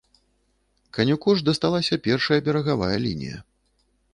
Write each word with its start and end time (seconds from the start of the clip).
Канюку 0.97 1.35
ж 1.41 1.45
дасталася 1.49 1.99
першая 2.07 2.39
берагавая 2.49 2.93
лінія. 3.05 3.37